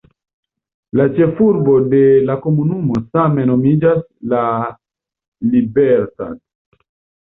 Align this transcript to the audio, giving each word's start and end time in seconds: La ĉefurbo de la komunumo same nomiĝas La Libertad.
La 0.99 1.05
ĉefurbo 1.19 1.75
de 1.91 2.01
la 2.31 2.39
komunumo 2.47 3.03
same 3.13 3.47
nomiĝas 3.53 4.03
La 4.35 4.43
Libertad. 5.57 6.47